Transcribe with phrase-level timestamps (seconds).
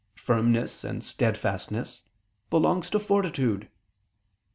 [0.17, 2.01] firmness and steadfastness,
[2.49, 3.69] belongs to fortitude.